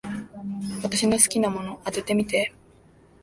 [0.81, 2.51] 私の好きなもの、当ててみて。